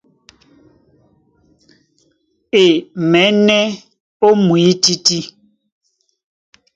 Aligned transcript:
E 2.61 2.63
maɛ̌nɛ́ 3.11 3.63
ó 4.25 4.29
mwǐtítí. 4.43 5.19